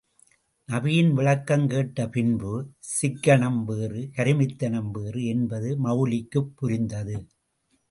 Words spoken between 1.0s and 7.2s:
விளக்கம் கேட்ட பின்பு—சிக்கனம் வேறு, கருமித்தனம் வேறு—என்பது மவுல்விக்குப் புரிந்தது.